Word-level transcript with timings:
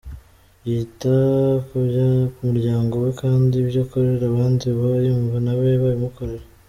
Yita 0.69 1.15
ku 1.67 1.75
muryango 2.47 2.93
we 3.03 3.09
kandi 3.21 3.53
ibyo 3.63 3.79
akorera 3.85 4.25
abandi 4.31 4.63
aba 4.73 4.87
yumva 5.05 5.35
nawe 5.45 5.63
babimukorera. 5.83 6.45